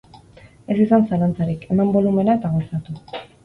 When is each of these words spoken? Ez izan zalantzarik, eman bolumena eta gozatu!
Ez 0.75 0.77
izan 0.85 1.05
zalantzarik, 1.11 1.69
eman 1.77 1.95
bolumena 1.99 2.39
eta 2.41 2.55
gozatu! 2.59 3.01